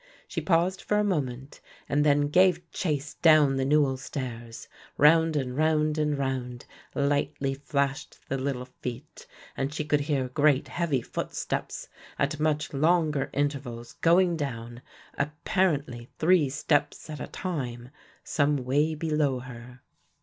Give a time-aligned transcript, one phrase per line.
[0.27, 4.67] She paused for a moment and then gave chase down the newel stairs.
[4.97, 10.69] Round and round and round lightly flashed the little feet and she could hear great
[10.69, 11.87] heavy footsteps
[12.17, 14.81] at much longer intervals going down,
[15.19, 17.89] apparently three steps at a time,
[18.23, 19.83] some way below her.